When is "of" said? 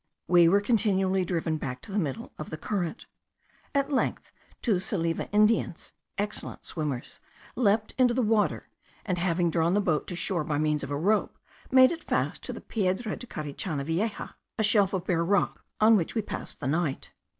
2.39-2.49, 10.81-10.89, 14.93-15.05